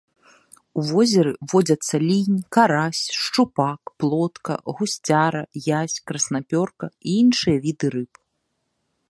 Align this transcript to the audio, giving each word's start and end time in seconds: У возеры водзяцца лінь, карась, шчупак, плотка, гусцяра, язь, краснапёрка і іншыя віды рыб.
У 0.83 0.83
возеры 0.91 1.33
водзяцца 1.51 1.95
лінь, 2.09 2.39
карась, 2.57 3.01
шчупак, 3.23 3.81
плотка, 4.05 4.53
гусцяра, 4.81 5.43
язь, 5.81 6.01
краснапёрка 6.11 6.85
і 6.91 7.09
іншыя 7.23 7.57
віды 7.69 7.87
рыб. 7.99 8.11